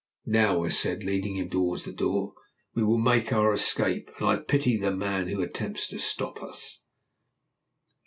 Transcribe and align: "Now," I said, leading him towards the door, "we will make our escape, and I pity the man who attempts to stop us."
"Now," 0.25 0.63
I 0.63 0.69
said, 0.69 1.03
leading 1.03 1.35
him 1.35 1.51
towards 1.51 1.85
the 1.85 1.93
door, 1.93 2.33
"we 2.73 2.83
will 2.83 2.97
make 2.97 3.31
our 3.31 3.53
escape, 3.53 4.09
and 4.17 4.27
I 4.27 4.37
pity 4.37 4.75
the 4.75 4.89
man 4.89 5.27
who 5.27 5.43
attempts 5.43 5.87
to 5.89 5.99
stop 5.99 6.41
us." 6.41 6.81